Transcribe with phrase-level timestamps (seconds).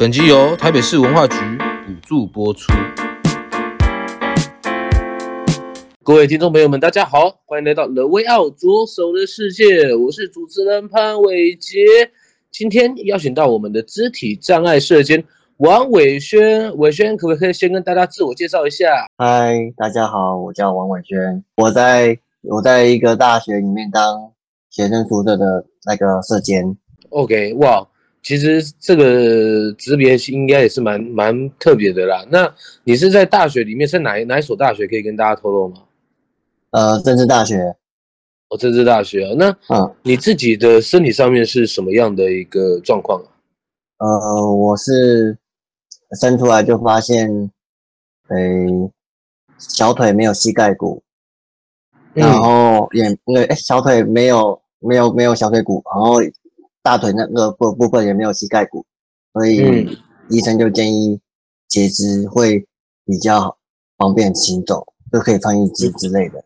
[0.00, 1.36] 本集由台北市文化局
[1.86, 2.72] 补助播出。
[6.02, 11.80] 各位听众朋友们，大家好，欢迎来到 The Way Out 左手的世界，我是主持人潘伟杰。
[12.50, 15.22] 今天邀请到我们的肢体障碍社监
[15.58, 19.04] 王伟轩，伟轩可不可以先跟大家自我介绍一下？
[19.18, 24.32] 嗨，大家好，我叫王伟轩，我在我在一个大学里面当
[24.70, 26.74] 学生宿舍的那个社监。
[27.10, 27.86] OK，哇。
[28.22, 32.24] 其实这个职别应该也是蛮蛮特别的啦。
[32.30, 32.54] 那
[32.84, 34.86] 你是在大学里面，是哪一哪一所大学？
[34.86, 35.82] 可以跟大家透露吗？
[36.70, 37.74] 呃，政治大学。
[38.48, 39.34] 哦，政治大学啊。
[39.38, 44.06] 那嗯，你自己的身体上面是什么样的一个状况啊？
[44.06, 45.38] 呃，我是
[46.20, 47.50] 生出来就发现，
[48.28, 48.66] 诶，
[49.58, 51.02] 小腿没有膝盖骨，
[52.14, 56.20] 嗯、然后也因为诶小腿没有没有没有小腿骨，然后。
[56.90, 58.84] 大腿那个部部分也没有膝盖骨，
[59.32, 59.96] 所以
[60.28, 61.20] 医生就建议
[61.68, 62.66] 截肢会
[63.06, 63.56] 比较
[63.96, 66.44] 方便行走，就可以放义肢之类的。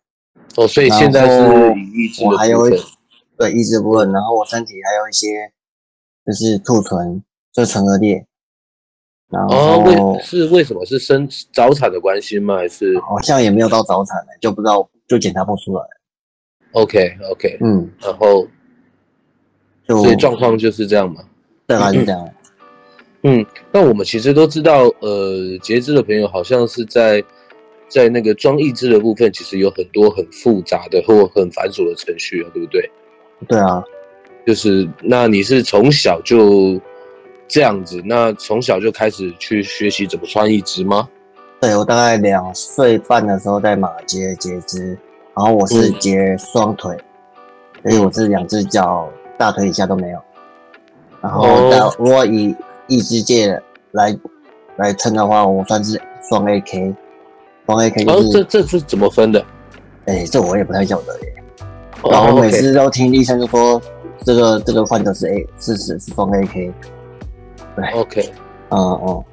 [0.56, 1.48] 哦，所以现在是
[1.94, 2.32] 义肢的部分。
[2.32, 2.68] 我还有
[3.38, 5.50] 对义肢部分，然后我身体还有一些
[6.26, 8.26] 就是兔唇，就唇腭裂。
[9.30, 12.58] 然后哦，为是为什么是生早产的关系吗？
[12.58, 15.82] 还是好像也没有到早产的，就不知道就检查不出来。
[16.72, 18.46] OK OK，嗯，然后。
[19.86, 21.22] 所以状况就是这样嘛？
[21.66, 22.30] 对啊，是这样。
[23.22, 27.24] 嗯，那我们其实都知道，呃，截肢的朋友好像是在
[27.88, 32.90] 在那个装义肢的部分，其实有很多很复杂的或很繁琐的程序啊，对不对？
[33.48, 33.82] 对啊，
[34.46, 36.78] 就是那你是从小就
[37.48, 41.08] 这样子，那从小就开始去学习怎么穿义肢吗？
[41.62, 44.98] 对，我大概两岁半的时候在马街截肢，
[45.34, 46.94] 然后我是截双腿，
[47.84, 49.10] 嗯、所以我是两只脚。
[49.36, 50.18] 大腿以下都没有，
[51.20, 51.46] 然后
[51.98, 52.54] 如果以
[52.86, 53.60] 义肢界
[53.92, 54.16] 来
[54.76, 56.94] 来称的话，我算是双 AK，
[57.66, 59.44] 双 AK 就是、哦、这这是怎么分的？
[60.06, 61.34] 哎，这我也不太晓得耶。
[62.10, 63.80] 然后每次都听医生就说，
[64.24, 66.72] 这个这个患者是 A，是是是双 AK。
[67.74, 68.32] 对，OK，
[68.68, 69.24] 嗯哦，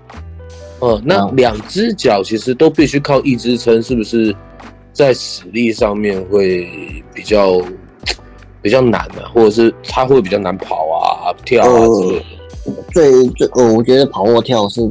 [0.80, 4.36] 哦，那两只脚其实都必须靠一只撑，是不是？
[4.94, 7.62] 在实力上面会比较。
[8.62, 12.26] 比较难的、啊，或者是他会比较难跑啊、跳啊之类的。
[12.66, 14.82] 呃、最最，呃，我觉得跑或跳是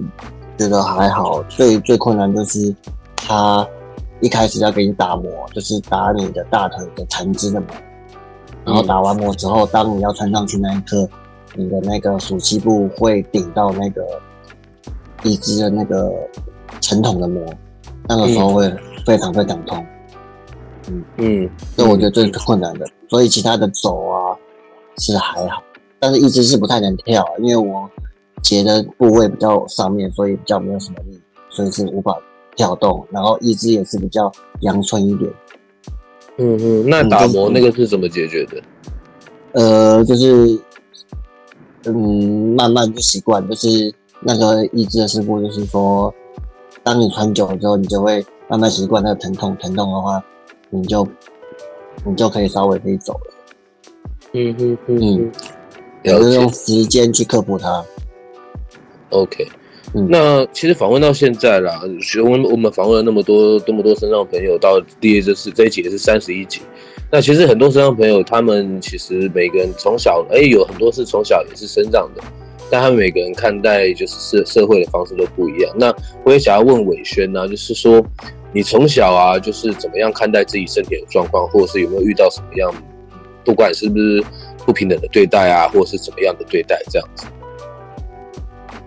[0.58, 2.74] 觉得还好，最最困难就是
[3.16, 3.66] 他
[4.20, 7.68] 一开始要给你打磨，就是打你的大腿的残肢的膜，
[8.64, 11.08] 然后打完磨之后，当你要穿上去那一刻，
[11.54, 14.02] 你的那个暑期部会顶到那个
[15.22, 16.12] 义肢的那个
[16.80, 17.40] 沉筒的膜，
[18.08, 18.68] 那个时候会
[19.06, 19.86] 非常非常痛。
[20.90, 22.86] 嗯嗯，这我觉得最困难的。
[23.08, 24.36] 所以其他的走啊
[24.98, 25.62] 是还好，
[25.98, 27.88] 但是一直是不太能跳，因为我
[28.42, 32.16] 截的部位比较上面，所以比较没有什么力，所以是无法
[32.56, 33.06] 跳动。
[33.10, 34.30] 然后一只也是比较
[34.60, 35.30] 阳春一点。
[36.38, 38.62] 嗯嗯，那打磨那个是怎么解决的？
[39.52, 40.58] 呃，就是
[41.84, 46.14] 嗯，慢慢就习惯，就是那个一只的师傅就是说，
[46.82, 50.24] 当你穿久了之后，你就会慢慢习惯那个疼痛，疼痛的话，
[50.70, 51.06] 你就。
[52.02, 53.34] 你就可以稍微可以走了。
[54.32, 55.32] 嗯哼哼，嗯，
[56.02, 57.84] 也是用时间去克服它。
[59.10, 59.46] OK，
[59.92, 61.82] 嗯，那其实访问到现在啦，
[62.24, 66.62] 我们我们访问了那么多这么多身障朋友，到第一这是这一集也是三十一集。
[67.10, 72.22] 那其实很多身障朋友，他们其实每个人从小，哎、欸，有很多是从小也是生长的，
[72.70, 75.74] 但他们每个人看待就是社社会的方式都不一样。
[75.76, 75.92] 那
[76.24, 78.02] 我也想要问伟轩呢，就是说。
[78.52, 82.68] 你从小啊，就是怎么样看待自己身体的状况，或者是有没有遇到什么样，
[83.44, 84.24] 不管是不是
[84.66, 87.26] 不平等的对待啊，或者是怎么样的对待这样子？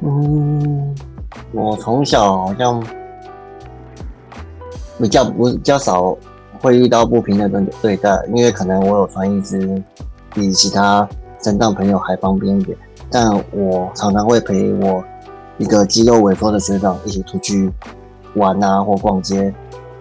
[0.02, 0.94] 嗯，
[1.54, 2.86] 我从小好像
[5.00, 6.14] 比较不较少
[6.60, 9.82] 会遇到不平等的对待，因为可能我有穿义肢，
[10.34, 11.08] 比其他
[11.42, 12.78] 身障朋友还方便一点。
[13.14, 15.02] 但我常常会陪我
[15.58, 17.72] 一个肌肉萎缩的学长一起出去。
[18.36, 19.54] 玩啊，或逛街，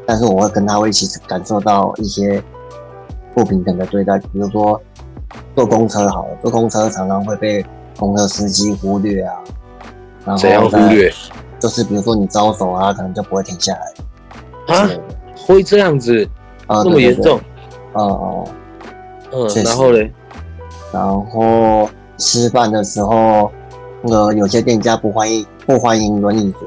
[0.07, 2.43] 但是我会跟他会一起感受到一些
[3.35, 4.81] 不平等的对待，比如说
[5.55, 7.63] 坐公车好了，坐公车常常会被
[7.99, 9.35] 公车司机忽略啊。
[10.25, 11.13] 然后怎样忽略？
[11.61, 14.75] 就是比如说你招手啊，可能就不会停下来。
[14.75, 14.89] 啊？
[15.47, 16.27] 会这样子？
[16.67, 17.39] 啊，那么严重？
[17.93, 18.49] 哦哦。
[19.31, 20.11] 嗯，然后嘞？
[20.91, 21.87] 然后
[22.23, 23.51] 吃饭的时候，
[24.01, 26.59] 那个有些店家不欢迎不欢迎轮椅族，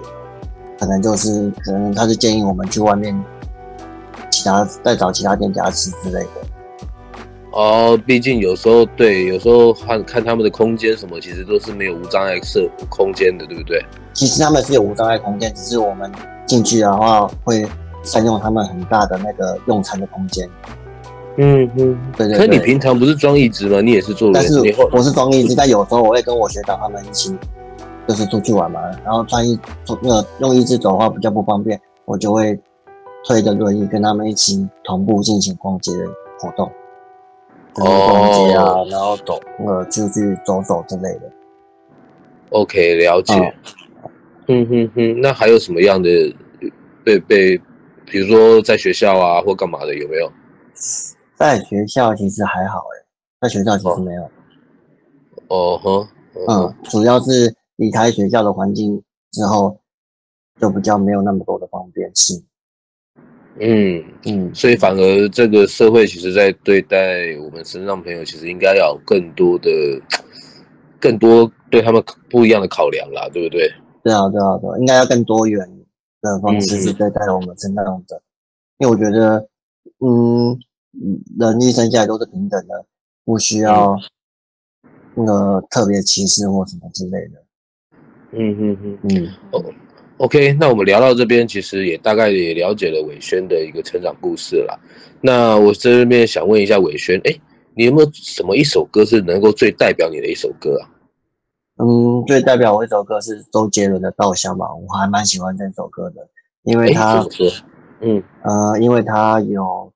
[0.77, 3.17] 可能就是可能他是建议我们去外面
[4.29, 6.29] 其他再找其他店家吃之类的。
[7.53, 13.81] 哦，毕竟有时候对，有时候看看他们的空间什么，其实都是没有无障碍设空间的，对不对？
[14.13, 16.11] 其实他们是有无障碍空间，只是我们
[16.45, 17.65] 进去的话会
[18.03, 20.49] 占用他们很大的那个用餐的空间。
[21.37, 22.37] 嗯嗯，对对。
[22.37, 23.81] 可是你平常不是装义肢吗？
[23.81, 24.59] 你也是做，但是
[24.91, 27.35] 我是装义肢，但有时候我会跟我学长他们一起，
[28.07, 28.79] 就是出去玩嘛。
[29.03, 29.59] 然后穿衣
[30.01, 32.57] 那个用义肢走的话比较不方便，我就会
[33.27, 36.05] 推着轮椅跟他们一起同步进行逛街的
[36.39, 36.71] 活动。
[37.73, 41.31] 逛街啊，哦、然后走呃出去走走之类的。
[42.51, 43.53] OK，了解。
[44.47, 46.09] 嗯哼哼，那还有什么样的
[47.03, 47.57] 被被，
[48.05, 50.31] 比如说在学校啊或干嘛的有没有？
[51.35, 53.05] 在学校其实还好哎，
[53.41, 54.23] 在学校其实没有。
[55.49, 56.07] 哦呵，
[56.47, 59.77] 嗯，主要是离开学校的环境之后，
[60.59, 62.43] 就比较没有那么多的方便性。
[63.59, 69.69] 嗯嗯，所以反而这个社会其实在对待我们身障朋友，其实应该要有更多的、
[70.99, 73.69] 更多对他们不一样的考量啦，对不对？
[74.03, 75.59] 对啊，对啊，对啊，应该要更多元
[76.21, 78.23] 的方式去对待我们身障者，嗯、
[78.79, 79.47] 因为我觉得，
[79.99, 80.57] 嗯。
[81.37, 82.85] 人一生下来都是平等的，
[83.23, 83.95] 不需要
[85.13, 87.43] 那个特别歧视或什么之类的。
[88.31, 89.27] 嗯嗯嗯嗯。
[89.51, 89.63] 哦
[90.17, 94.79] ，OK，那我们聊到这边，其实也大概也了解了伟轩的一个成长故事了。
[95.21, 97.33] 那我这边想问一下伟轩，哎，
[97.75, 100.89] 你有没有什么一首歌是能够最代表你的一首歌啊？
[101.77, 106.27] 嗯，最代表我一首歌是周杰伦的《稻香》吧，我还蛮喜欢这首歌的，
[106.63, 107.25] 因为他，
[108.01, 109.91] 嗯呃，因为他有。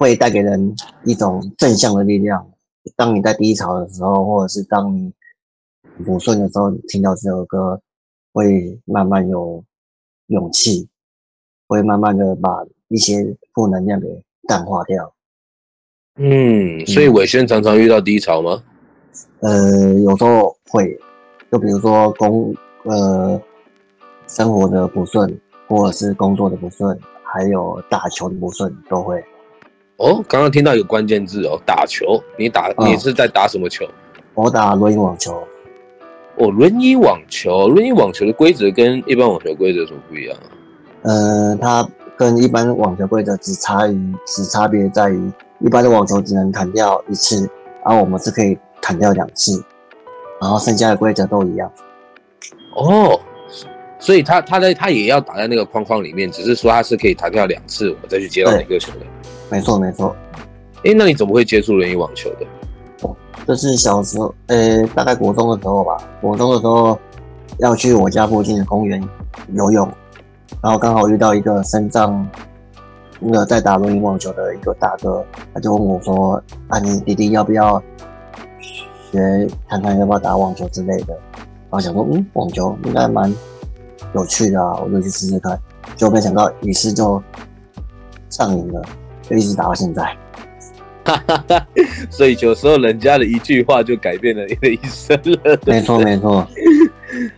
[0.00, 0.74] 会带给人
[1.04, 2.50] 一种正向的力量。
[2.96, 5.12] 当你在低潮的时候，或者是当你
[6.06, 7.78] 不顺的时候，听到这首歌，
[8.32, 9.62] 会慢慢有
[10.28, 10.88] 勇气，
[11.68, 14.06] 会慢慢的把一些负能量给
[14.48, 15.12] 淡化掉。
[16.14, 18.62] 嗯，所以伟轩常常遇到低潮吗？
[19.40, 20.98] 呃，有时候会，
[21.52, 22.54] 就比如说工
[22.84, 23.38] 呃
[24.26, 25.38] 生活的不顺，
[25.68, 29.22] 或者是工作的不顺，还有打球的不顺，都会。
[30.00, 32.18] 哦，刚刚听到一个关键字哦，打球。
[32.38, 33.86] 你打，你是在打什么球？
[34.32, 35.46] 我打轮椅网球。
[36.36, 40.48] 哦，轮椅网球，轮椅网球的规则跟一般网球规则有什么不一样啊？
[41.02, 41.86] 呃，它
[42.16, 47.46] 跟一般网球规则只差于，只差别在于，一般的网球只能弹掉一次，
[47.84, 49.62] 然后我们是可以弹掉两次，
[50.40, 51.70] 然后剩下的规则都一样。
[52.74, 53.20] 哦。
[53.98, 59.00] 所以他他在他也要打在那个框框里面，只是说他是可以弹跳两次，我再去接到哪个球的。
[59.50, 60.14] 没错没错。
[60.78, 62.46] 哎、欸，那你怎么会接触轮椅网球的？
[63.02, 63.14] 哦，
[63.46, 65.96] 这是小时候，呃、欸，大概国中的时候吧。
[66.20, 66.98] 国中的时候
[67.58, 69.02] 要去我家附近的公园
[69.52, 69.86] 游泳，
[70.62, 72.26] 然后刚好遇到一个身障，
[73.18, 77.82] 那个在打轮椅网球的一个大哥，他就问我说：“啊，你弟弟要不要
[79.10, 81.14] 学看看要不要打网球之类的？”
[81.68, 83.34] 然后想说：“嗯，网球应该蛮。”
[84.12, 85.56] 有趣的啊，我就去试试看，
[85.94, 87.22] 就没想到，于是就
[88.28, 88.82] 上瘾了，
[89.30, 90.14] 就一直打到现在。
[92.10, 95.58] 所以有时候人家的一句话就改变了你的一生了。
[95.64, 96.46] 没错没错。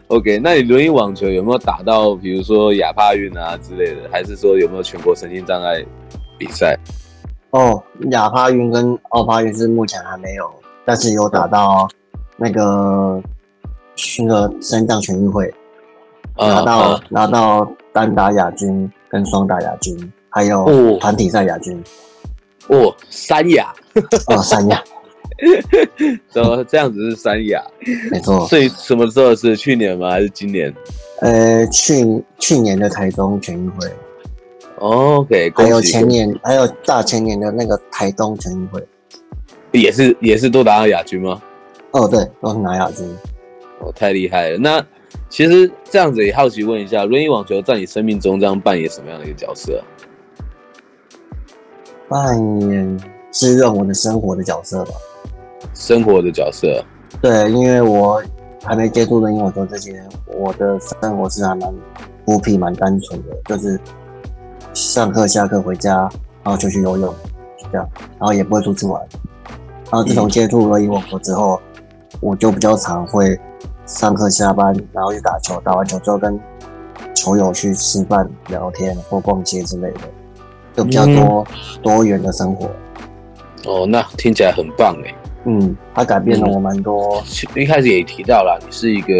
[0.08, 5.84] OK，那你轮椅网球有没有打到，比如说亚帕运啊之类的，还是说有没有全国神经障碍
[6.36, 6.76] 比赛？
[7.50, 10.50] 哦，亚帕运跟奥帕运是目前还没有，
[10.84, 11.88] 但是有打到
[12.36, 13.22] 那个
[14.18, 15.52] 那个三障全运会。
[16.34, 21.82] 拿到、uh, uh, 拿到单打亚军跟双打亚军，还有团体赛亚军。
[22.68, 23.72] 哦，三亚。
[24.26, 24.82] 哦，三亚。
[26.30, 27.62] 怎么这样子是三亚？
[28.10, 28.46] 没错。
[28.46, 30.10] 所以什么时候是去年吗？
[30.10, 30.72] 还是今年？
[31.20, 33.88] 呃，去去年的台中全运会。
[34.78, 35.52] OK。
[35.54, 38.82] 还有前年，还有大前年的那个台东全运会，
[39.72, 41.42] 也是也是都拿到亚军吗？
[41.90, 43.06] 哦，对，都是拿亚军。
[43.80, 44.58] 哦，太厉害了。
[44.58, 44.84] 那。
[45.28, 49.84] 其实这样子也好奇问一下，轮椅网球在你生命中这样扮演什么样的一个角色啊？
[52.12, 53.00] 扮演
[53.30, 54.92] 滋润我的生活的角色吧。
[55.72, 56.84] 生活的角色。
[57.22, 58.22] 对，因为我
[58.62, 61.74] 还没接触轮椅网球之前，我的生活是还蛮
[62.26, 63.80] 孤僻、蛮单纯的，就是
[64.74, 66.00] 上课下课回家，
[66.42, 67.08] 然后就去游泳，
[67.56, 67.88] 就这样，
[68.18, 69.00] 然后也不会出去玩。
[69.90, 71.58] 然后自从接触了英文国之后，
[72.20, 73.40] 我就比较常会
[73.86, 76.38] 上课下班，然后去打球，打完球之后跟
[77.14, 80.00] 球友去吃饭、聊天或逛街之类的，
[80.76, 82.70] 就比较多、嗯、多元的生活。
[83.64, 85.14] 哦，那听起来很棒哎。
[85.44, 87.22] 嗯，它改变了我蛮多。
[87.56, 89.12] 一开始也提到了，你是一个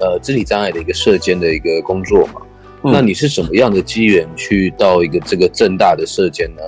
[0.00, 2.40] 呃肢体障碍的一个射监的一个工作嘛。
[2.84, 6.62] 嗯、那你是什么样的机缘去到一个这个正大的射监呢？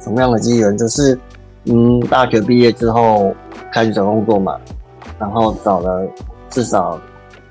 [0.00, 0.76] 什么样的机缘？
[0.78, 1.18] 就是
[1.64, 3.34] 嗯，大学毕业之后
[3.72, 4.56] 开始找工作嘛，
[5.18, 6.06] 然后找了
[6.50, 7.00] 至少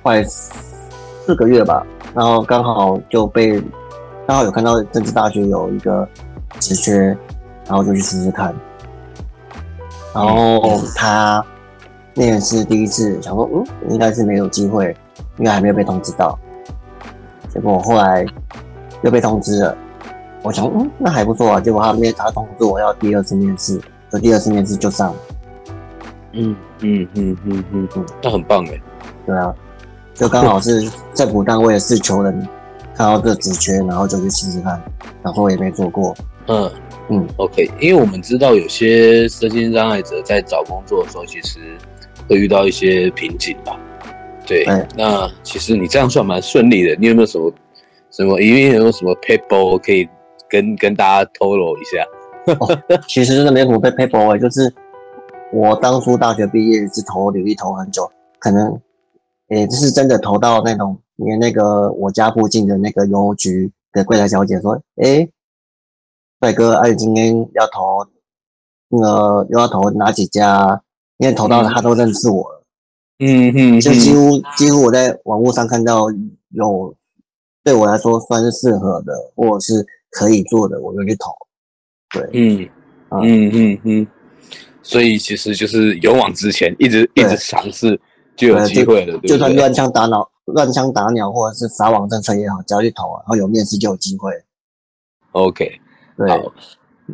[0.01, 3.61] 快四个月吧，然后刚好就被
[4.27, 6.05] 刚好有看到政治大学有一个
[6.59, 7.17] 职缺，
[7.65, 8.53] 然后就去试试看。
[10.13, 11.41] 然后他
[12.13, 14.93] 面试第一次，想说，嗯，应该是没有机会，
[15.37, 16.37] 因为还没有被通知到。
[17.47, 18.25] 结果后来
[19.01, 19.77] 又被通知了，
[20.43, 21.61] 我想，嗯，那还不错啊。
[21.61, 23.79] 结果他面他通知我要第二次面试，
[24.11, 25.15] 就第二次面试就上了。
[26.33, 28.81] 嗯嗯嗯嗯嗯嗯，那很棒哎。
[29.25, 29.55] 对啊，
[30.13, 32.47] 就刚好是政府单位的是求人
[32.97, 34.81] 看到这职缺，然后就去试试看。
[35.21, 36.15] 然后我也没做过。
[36.47, 36.69] 嗯。
[37.09, 41.57] 嗯，OK，因为我们知道有些身心障碍者在找工作的时候，其实
[42.27, 43.79] 会遇到一些瓶颈吧。
[44.45, 46.93] 对，嗯、那其实你这样算蛮顺利的。
[46.99, 47.49] 你有没有什么
[48.11, 48.41] 什么？
[48.41, 50.05] 因为有没有什么 paper 可以
[50.49, 52.53] 跟跟大家透露一下？
[52.59, 54.69] 哦、其实真的没什么 paper 哎，就是
[55.53, 58.77] 我当初大学毕业是投履历投很久，可能
[59.47, 65.27] 也就是真的投到那种连那个我家附近的那个邮局的柜台小姐说，哎。
[66.39, 68.07] 帅哥，哎、啊，今天要投，
[68.89, 70.79] 那个又要投哪几家？
[71.17, 72.63] 因为投到他都认识我了，
[73.17, 76.05] 嗯嗯，就几乎几乎我在网络上看到
[76.51, 76.95] 有
[77.63, 81.31] 对我来说算是适合的，或者是可以做的，我就去投。
[82.11, 82.69] 对，嗯
[83.09, 84.07] 嗯嗯嗯，
[84.83, 87.99] 所以其实就是勇往直前，一直一直尝试
[88.37, 94.31] 就有机会了，就算乱枪打鸟，乱枪打鸟，或者是撒网政策也好，只要去投，然后有面试就有机会。
[95.31, 95.81] OK。
[96.15, 96.51] 对，好，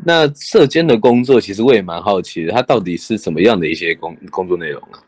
[0.06, 5.00] 那社监的工作其实我也蛮好奇的，它到底是什么样的一些工工作内容啊？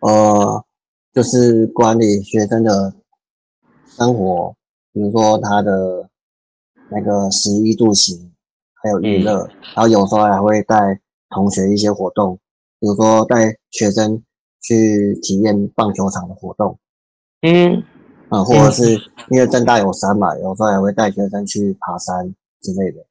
[0.00, 0.64] 呃，
[1.14, 2.92] 就是管理学生的
[3.86, 4.54] 生活，
[4.92, 6.08] 比如说他的
[6.90, 8.32] 那个食衣住行，
[8.82, 11.00] 还有娱乐，嗯、然后有时候还会带
[11.30, 12.38] 同学一些活动，
[12.80, 14.20] 比如说带学生
[14.60, 16.78] 去体验棒球场的活动，
[17.42, 17.76] 嗯，
[18.28, 18.92] 啊、呃，或者是
[19.30, 23.04] 因为正大有山嘛，有时候也会带学生去爬山之类的。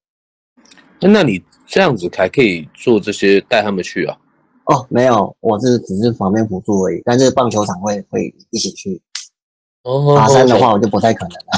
[0.99, 4.17] 那你这样子还可以做这些带他们去啊？
[4.65, 7.01] 哦，没有，我是只是旁边辅助而已。
[7.05, 9.01] 但是棒球场会会一起去。
[9.83, 11.55] 哦，爬山的话我就不太可能了，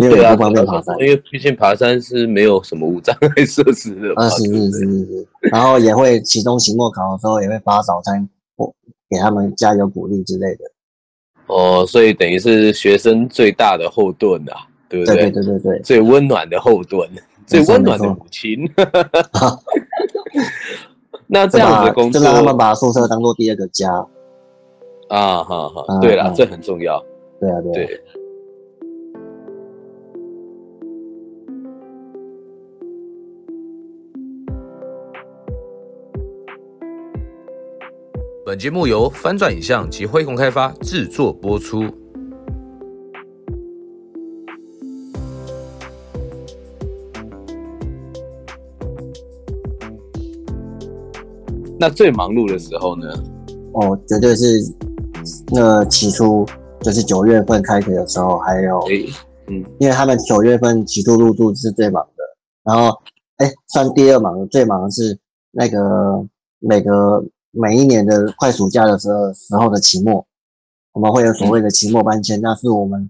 [0.00, 0.96] 因为不方便爬山。
[1.00, 4.14] 因为毕竟爬山是没有什么无障碍设施的。
[4.14, 5.28] 啊，是是是是是。
[5.50, 8.28] 然后也会期中期末考的时候也会发早餐，或
[9.12, 10.64] 给他们加油鼓励之类的。
[11.48, 15.16] 哦，所以等于是学生最大的后盾啊，对不对？
[15.16, 17.06] 对对对对对，最温暖的后盾。
[17.44, 18.56] 最温暖的母亲，
[21.26, 23.90] 那这样子的工作，就让他们把宿舍当做第二个家
[25.08, 25.42] 啊！
[25.42, 27.04] 好好，对了，这很重要。
[27.40, 28.00] 对啊，对。
[38.52, 41.84] 本节目由翻转影像及辉鸿开发制作播出。
[51.80, 53.08] 那最忙碌的时候呢？
[53.72, 54.44] 哦，绝对是
[55.50, 56.44] 那起初
[56.82, 58.78] 就是九月份开学的时候，还有，
[59.46, 62.22] 嗯，因为他们九月份起初入住是最忙的，
[62.64, 62.94] 然后，
[63.38, 65.18] 哎，算第二忙，最忙的是
[65.52, 66.22] 那个
[66.58, 70.26] 每个每一年的快暑假的时候时候的期末，
[70.92, 73.08] 我们会有所谓的期末搬迁，那是我们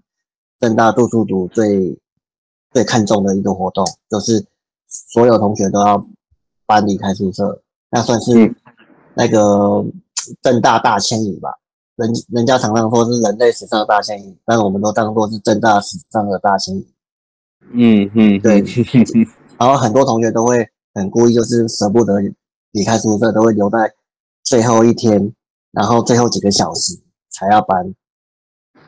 [0.59, 1.99] 正大住宿组最
[2.71, 4.45] 最看重的一个活动，就是
[4.87, 6.07] 所有同学都要
[6.67, 8.55] 搬离开宿舍，那算是。
[9.15, 9.85] 那个
[10.41, 11.47] 正大大迁移吧，
[11.97, 16.87] 人人家常常说是人类史上的大迁移，但是我们都当做是正大史上的大迁移。
[17.73, 18.63] 嗯嗯，对。
[19.59, 22.19] 然后很多同学都会很故意，就是舍不得
[22.71, 23.93] 离开宿舍，都会留在
[24.43, 25.33] 最后一天，
[25.71, 27.93] 然后最后几个小时才要搬。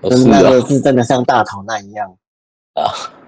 [0.03, 2.17] 就是那个是真的像大逃难一样
[2.73, 2.83] 啊。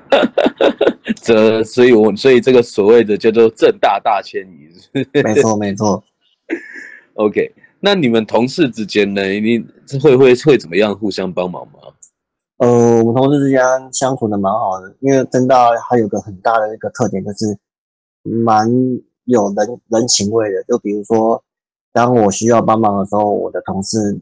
[1.22, 4.70] 这，所以我所以这个所谓的叫做正大大迁移。
[5.24, 6.04] 没错，没错。
[7.16, 9.22] OK，那你们同事之间呢？
[9.24, 9.60] 你
[10.02, 11.74] 会会会怎么样互相帮忙吗？
[12.58, 13.60] 呃，我们同事之间
[13.92, 17.58] 相处的蛮好的，因为正大还有个很大的一个特点，就是
[18.24, 18.68] 蛮
[19.26, 20.64] 有人人情味的。
[20.64, 21.44] 就比如说，
[21.98, 24.22] 当我需要帮忙的时候，我的同事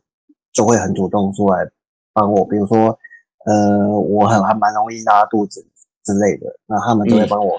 [0.54, 1.70] 就会很主动出来
[2.14, 2.46] 帮我。
[2.46, 2.98] 比如说，
[3.46, 5.60] 呃，我很还蛮容易拉肚子
[6.06, 7.58] 之类的，那他们就会帮我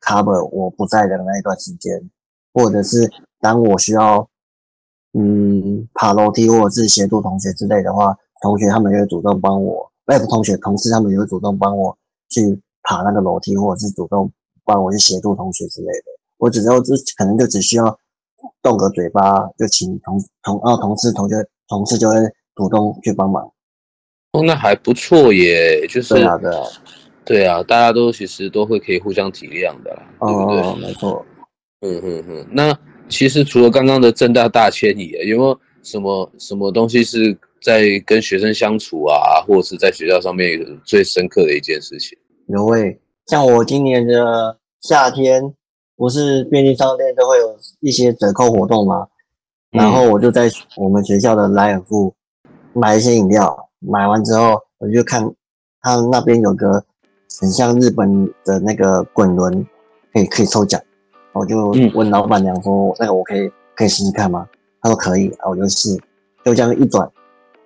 [0.00, 2.10] cover 我不在的那一段时间，
[2.52, 4.28] 或者是当我需要
[5.12, 9.92] 嗯爬楼梯或者是协助同学之类的话，同学他们也会主动帮我。
[10.06, 11.96] 外部同学、同事他们也会主动帮我
[12.28, 14.28] 去爬那个楼梯，或者是主动
[14.64, 16.06] 帮我去协助同学之类的。
[16.38, 17.96] 我只要就可能就只需要
[18.62, 21.34] 动个嘴巴，就请同同啊同事、同学、
[21.68, 22.16] 同事就会
[22.54, 23.44] 主动去帮忙。
[24.32, 26.62] 哦，那还不错耶，就是对啊，对啊，
[27.24, 30.86] 对啊，大家都其实都会可以互相体谅的啦，哦、对不对？
[30.88, 31.24] 没错。
[31.80, 32.46] 嗯嗯嗯。
[32.50, 37.38] 那其实除了刚刚的正大大迁移，有没有什么什么东西是？
[37.64, 42.18] 在跟学生相处啊，或者是在学校上面最深刻的一件事情。
[42.48, 45.54] 有诶，像我今年的夏天，
[45.96, 49.06] 不是便利商店都会有一些折扣活动吗？
[49.72, 52.14] 嗯、然后我就在我们学校的莱尔富
[52.72, 55.22] 买一些饮料，买完之后我就看
[55.80, 56.84] 他那边有个
[57.40, 59.66] 很像日本的那个滚轮，
[60.12, 60.80] 可以可以抽奖，
[61.32, 64.46] 我就问老板娘说：“嗯、那个我可以可以试试看吗？”
[64.82, 65.96] 他说可以，啊，我就试，
[66.44, 67.08] 就这样一转。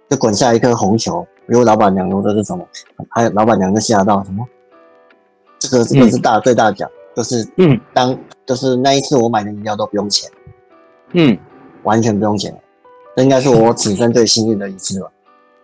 [0.08, 2.64] 就滚下一颗红球，因为老板娘说这是什么？
[3.08, 4.46] 还有老板娘就吓到什么？
[5.58, 10.30] 这个这个是大、嗯、最大奖，就是嗯，当就是那一次我买的饮料都不用钱，
[11.14, 11.36] 嗯，
[11.82, 12.54] 完全不用钱，
[13.16, 15.10] 这应该是我此生最幸运的一次吧。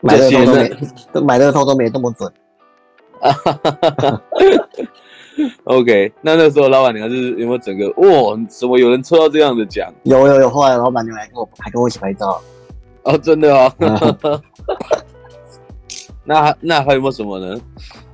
[0.00, 0.76] 买乐透都没，
[1.12, 2.32] 都买乐透都没这么准。
[3.20, 4.22] 哈哈哈哈哈。
[5.64, 8.36] OK，那那时候老板娘是有没有整个哇？
[8.48, 9.92] 怎么有人抽到这样的奖？
[10.02, 12.40] 有有有，后来老板娘还跟我还跟我一起拍照。
[13.04, 13.72] 哦，真的哦，
[16.24, 17.60] 那那还有没有什么呢？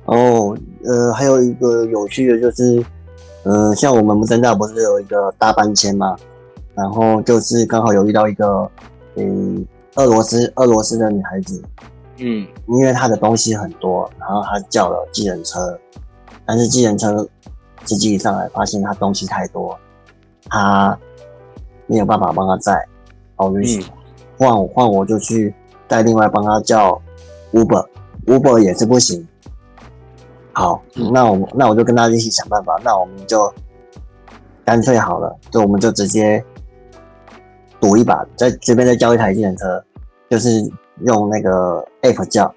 [0.05, 2.83] 哦，呃，还有一个有趣的就是，
[3.43, 6.15] 呃，像我们政大不是有一个大搬迁嘛，
[6.75, 8.69] 然后就是刚好有遇到一个，
[9.15, 11.63] 嗯，俄罗斯俄罗斯的女孩子，
[12.17, 15.79] 嗯，因为她的东西很多，然后她叫了计程车，
[16.45, 17.27] 但是计程车
[17.85, 19.77] 司机一上来发现她东西太多，
[20.49, 20.97] 她
[21.87, 22.85] 没有办法帮她载，
[23.35, 23.81] 好危险。
[24.37, 25.53] 换我换我就去
[25.87, 27.01] 再另外帮她叫
[27.53, 29.25] Uber，Uber 也是不行。
[30.59, 32.77] 好，那我那我就跟他一起想办法。
[32.83, 33.49] 那我们就
[34.65, 36.43] 干脆好了，就我们就直接
[37.79, 39.81] 赌一把，在这边再叫一台计程车，
[40.29, 40.69] 就是
[41.05, 42.53] 用那个 App 叫，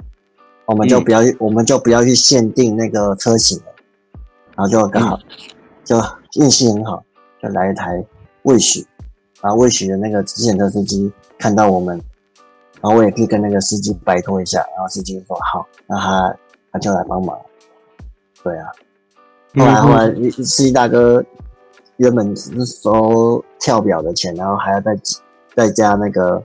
[0.65, 3.67] 我们就不要去，嗯、我们就不要去限定那个车型了，
[4.57, 5.17] 然后就刚好，
[5.85, 5.97] 就
[6.41, 7.05] 运气很好，
[7.41, 8.05] 就来一台
[8.43, 8.85] Wish，
[9.41, 11.13] 然后 Wish 的那个计程车司机。
[11.39, 11.97] 看到我们，
[12.81, 16.37] 然后我也可以跟那个司机拜托一下，然后司机说好，那他
[16.73, 17.39] 他就来帮忙。
[18.45, 18.67] 对啊，
[19.55, 21.23] 后来后来司机大哥
[21.97, 24.97] 原本只是收跳表的钱，然后还要再
[25.55, 26.43] 再加那个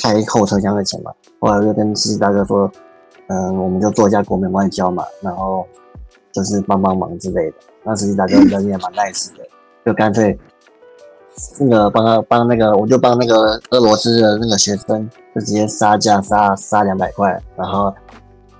[0.00, 1.12] 开后车厢的钱嘛。
[1.40, 2.70] 后来我就跟司机大哥说，
[3.28, 5.66] 嗯，我们就做一下国民外交嘛，然后
[6.32, 7.56] 就是帮帮忙之类的。
[7.82, 9.44] 那司机大哥人也蛮 nice 的，
[9.84, 10.38] 就干脆。
[11.58, 17.94] 那个帮他帮那个，我就帮那个俄罗斯的那个学生，就直接杀价杀杀两百块，然后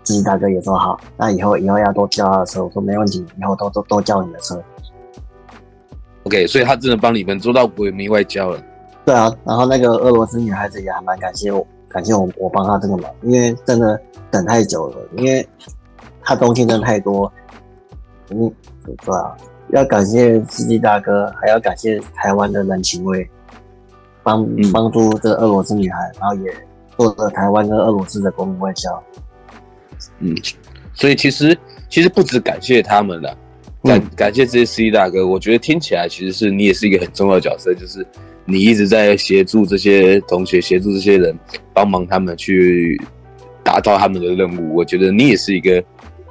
[0.05, 4.63] 司机大哥也说好，那以后以后要多叫他的车，我说没问题，以后都都都叫你的车。
[6.25, 8.61] OK，所以他真的帮你们做到国民外交了。
[9.05, 15.47] 对啊，然后那个俄罗斯女孩子也还蛮感谢我，感谢我我帮她这个忙，因为真的等太久了，因为
[16.23, 17.33] 她东西真的太多，
[18.31, 18.53] 嗯，
[19.05, 19.37] 对啊。
[19.73, 23.31] 要感谢司机大哥，还要感谢台湾的人情味，
[24.25, 26.53] 帮帮助这个俄罗斯女孩，然后也
[26.99, 29.03] 做了台湾跟俄罗斯的国民外交。
[30.21, 30.35] 嗯，
[30.95, 31.57] 所以其实
[31.89, 33.37] 其实不止感谢他们了，
[33.83, 38.07] 感、嗯、感谢这些司机大哥，我觉得听起来其实是你也是一个很重要的角色，就是
[38.45, 41.37] 你一直在协助这些同学，协助这些人，
[41.73, 43.01] 帮忙他们去
[43.63, 44.75] 达到他们的任务。
[44.75, 45.83] 我觉得你也是一个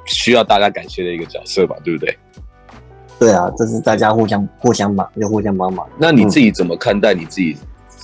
[0.06, 2.16] 需要大家感谢的一个角色吧，对不对？
[3.18, 5.86] 对啊，就是大家互相互相帮，就互相帮忙。
[5.98, 7.56] 那你自己怎么看待你自己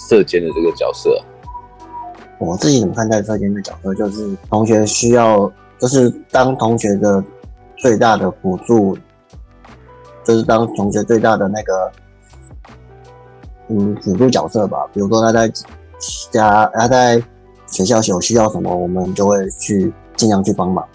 [0.08, 1.18] 射箭的这个角色？
[2.38, 3.94] 我自己怎么看待舍监的角色？
[3.94, 7.22] 就是同学需要，就是当同学的
[7.76, 8.96] 最大的辅助，
[10.24, 11.92] 就是当同学最大的那个
[13.68, 14.86] 嗯辅助角色吧。
[14.92, 15.50] 比如说他在
[16.30, 17.22] 家，他在
[17.66, 20.86] 学校有需要什么，我们就会去尽量去帮忙。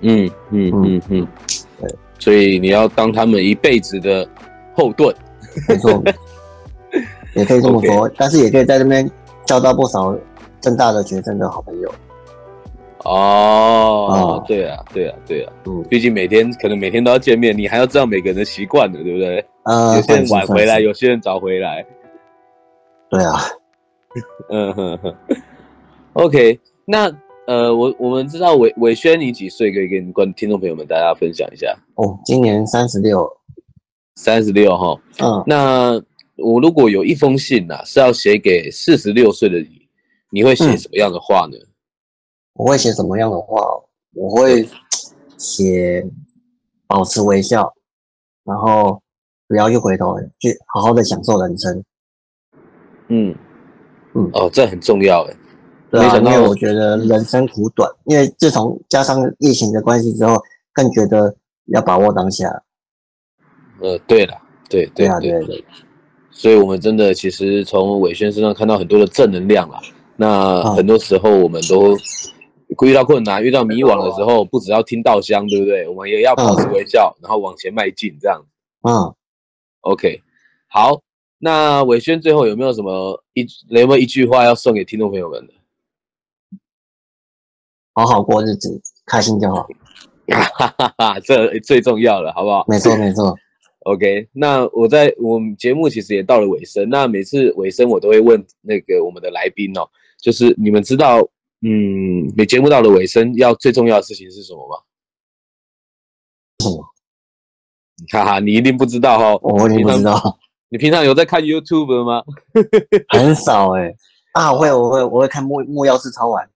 [0.00, 1.28] 嗯嗯嗯嗯。
[1.80, 4.28] 对所以你要当他们一辈子的
[4.74, 5.14] 后盾，
[5.68, 6.02] 没错，
[7.34, 8.08] 也可以这么说。
[8.08, 8.14] Okay.
[8.18, 9.08] 但是也可以在这边
[9.46, 10.12] 交到不少
[10.60, 11.92] 政大的学生的好朋友。
[13.04, 19.44] 哦，对啊，对啊，对啊，嗯，毕竟每天可能每天都要见面，你还要知道每个人的习惯的，对不对？
[19.64, 21.86] 呃，有些人晚回来，有些人早回来。
[23.08, 23.38] 对啊，
[24.50, 25.14] 嗯哼哼。
[26.14, 27.10] OK，那
[27.46, 29.72] 呃，我我们知道伟伟轩你几岁？
[29.72, 31.72] 可以跟观听众朋友们大家分享一下。
[31.94, 33.30] 哦，今年三十六，
[34.16, 35.00] 三十六哈。
[35.22, 35.92] 嗯，那
[36.36, 39.77] 我如果有一封信呐、啊，是要写给四十六岁的你，
[40.30, 41.56] 你会写什么样的话呢？
[41.56, 41.68] 嗯
[42.58, 43.62] 我会写什么样的话？
[44.14, 44.68] 我会
[45.36, 46.04] 写
[46.88, 47.72] 保持微笑，
[48.42, 49.00] 然后
[49.46, 51.84] 不要去回头，去好好的享受人生。
[53.06, 53.32] 嗯
[54.14, 55.36] 嗯，哦，这很重要哎。
[55.88, 61.36] 对啊，因为我觉得人生苦短，因为自从加上疫情的关系之后，更觉得
[61.66, 62.64] 要把握当下。
[63.80, 64.34] 呃，对了，
[64.68, 65.64] 对对啊，对对。
[66.32, 69.80] 所以我们真的其实从伟轩身上看到很多的正能量啊。
[70.18, 71.96] 那很多时候我们都。
[72.86, 75.88] 遇到困难、遇到迷惘的时候，不只要听稻香，对不对？
[75.88, 78.44] 我们也要保持微笑，嗯、然后往前迈进，这样。
[78.82, 79.12] 嗯
[79.80, 80.20] ，OK，
[80.68, 81.00] 好。
[81.38, 85.54] 那伟轩最后有没有什么一有没有一句话要送给听众朋友们的？
[87.94, 89.66] 好好过日子，开心就好。
[90.28, 92.64] 哈哈哈，这最重要了，好不好？
[92.68, 93.34] 没错，没错。
[93.88, 96.86] OK，那我在我们节目其实也到了尾声。
[96.88, 99.88] 那每次尾声我都会问那个我们的来宾哦，
[100.20, 101.26] 就是你们知道。
[101.60, 104.76] 嗯，你节目到了尾声，要最重要的事情是什么吗？
[106.64, 106.78] 嗯，
[108.12, 109.40] 哈哈，你一定不知道哈、哦。
[109.42, 110.38] 我也不知道。
[110.68, 112.22] 你平常有在看 YouTube 吗？
[113.10, 113.96] 很少哎、欸。
[114.34, 116.48] 啊，我会，我会，我会看木木曜4超玩。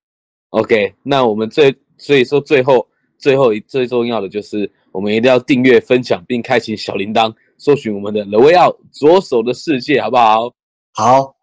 [0.50, 2.86] OK，那我们最所以说最后
[3.18, 10.54] 最后一最重要的就是我们一定要订阅、分享并开启小铃铛，搜寻我们的 The Way Out 左手的世界，好不好？
[10.92, 11.34] 好。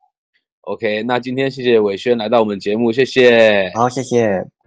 [0.70, 3.72] OK，那今天谢谢伟轩来到我们节目，谢谢。
[3.74, 4.59] 好，谢谢。